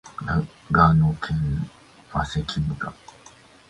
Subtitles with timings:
[0.71, 1.69] 長野県
[2.11, 2.91] 麻績村